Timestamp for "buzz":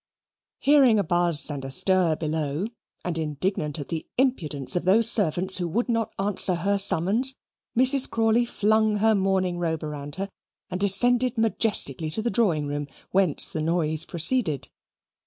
1.03-1.47